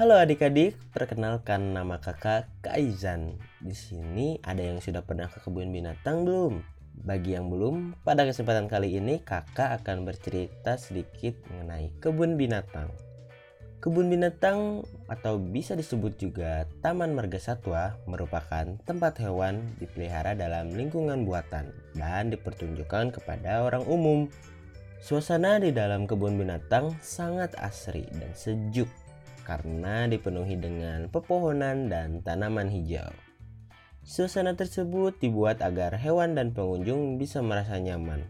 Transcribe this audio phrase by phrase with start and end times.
[0.00, 3.36] Halo adik-adik, perkenalkan nama kakak Kaizan.
[3.60, 6.64] Di sini ada yang sudah pernah ke kebun binatang belum?
[7.04, 12.88] Bagi yang belum, pada kesempatan kali ini kakak akan bercerita sedikit mengenai kebun binatang.
[13.84, 21.28] Kebun binatang atau bisa disebut juga Taman Marga Satwa merupakan tempat hewan dipelihara dalam lingkungan
[21.28, 24.32] buatan dan dipertunjukkan kepada orang umum.
[25.04, 28.88] Suasana di dalam kebun binatang sangat asri dan sejuk
[29.50, 33.10] karena dipenuhi dengan pepohonan dan tanaman hijau.
[34.06, 38.22] Suasana tersebut dibuat agar hewan dan pengunjung bisa merasa nyaman.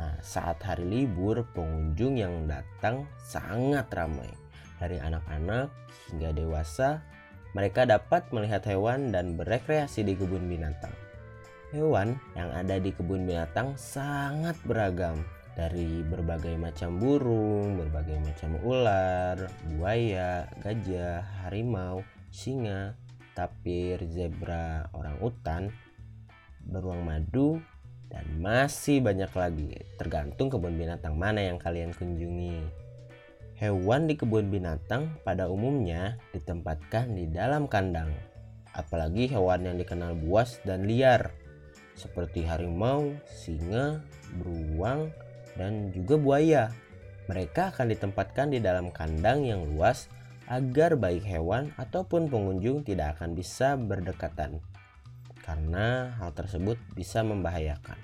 [0.00, 4.32] Nah, saat hari libur, pengunjung yang datang sangat ramai.
[4.80, 5.68] Dari anak-anak
[6.08, 7.04] hingga dewasa,
[7.52, 10.96] mereka dapat melihat hewan dan berekreasi di kebun binatang.
[11.70, 15.20] Hewan yang ada di kebun binatang sangat beragam,
[15.52, 19.36] dari berbagai macam burung, berbagai macam ular,
[19.76, 22.00] buaya, gajah, harimau,
[22.32, 22.96] singa,
[23.36, 25.62] tapir, zebra, orang utan,
[26.64, 27.60] beruang madu,
[28.08, 29.72] dan masih banyak lagi.
[30.00, 32.60] Tergantung kebun binatang mana yang kalian kunjungi.
[33.60, 38.10] Hewan di kebun binatang pada umumnya ditempatkan di dalam kandang.
[38.72, 41.42] Apalagi hewan yang dikenal buas dan liar
[41.92, 44.00] seperti harimau, singa,
[44.40, 45.12] beruang,
[45.56, 46.62] dan juga buaya.
[47.30, 50.10] Mereka akan ditempatkan di dalam kandang yang luas
[50.50, 54.58] agar baik hewan ataupun pengunjung tidak akan bisa berdekatan
[55.42, 57.98] karena hal tersebut bisa membahayakan.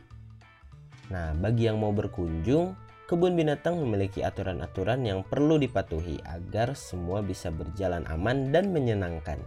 [1.09, 2.77] Nah, bagi yang mau berkunjung,
[3.09, 9.41] kebun binatang memiliki aturan-aturan yang perlu dipatuhi agar semua bisa berjalan aman dan menyenangkan.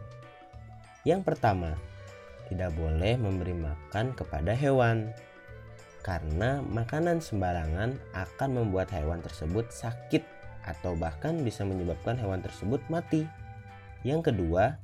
[1.06, 1.78] Yang pertama,
[2.50, 5.14] tidak boleh memberi makan kepada hewan
[6.02, 10.26] karena makanan sembarangan akan membuat hewan tersebut sakit
[10.66, 13.26] atau bahkan bisa menyebabkan hewan tersebut mati.
[14.02, 14.82] Yang kedua,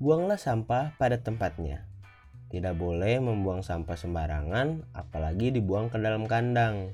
[0.00, 1.84] buanglah sampah pada tempatnya.
[2.48, 6.92] Tidak boleh membuang sampah sembarangan, apalagi dibuang ke dalam kandang.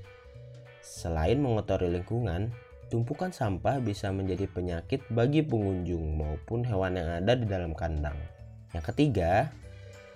[0.80, 2.50] Selain mengotori lingkungan,
[2.88, 8.16] tumpukan sampah bisa menjadi penyakit bagi pengunjung maupun hewan yang ada di dalam kandang.
[8.72, 9.52] Yang ketiga,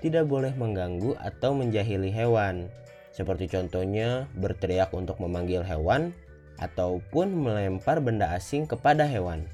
[0.01, 2.71] tidak boleh mengganggu atau menjahili hewan
[3.15, 6.11] seperti contohnya berteriak untuk memanggil hewan
[6.59, 9.47] ataupun melempar benda asing kepada hewan.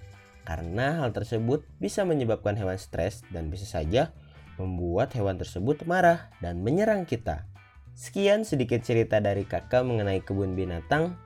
[0.48, 4.10] Karena hal tersebut bisa menyebabkan hewan stres dan bisa saja
[4.56, 7.44] membuat hewan tersebut marah dan menyerang kita.
[7.93, 11.21] Sekian sedikit cerita dari kakak mengenai kebun binatang.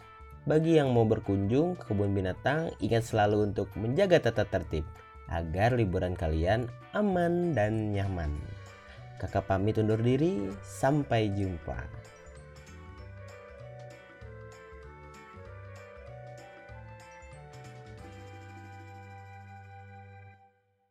[0.45, 4.85] Bagi yang mau berkunjung ke kebun binatang, ingat selalu untuk menjaga tata tertib
[5.33, 8.29] agar liburan kalian aman dan nyaman.
[9.17, 11.79] Kakak pamit undur diri, sampai jumpa.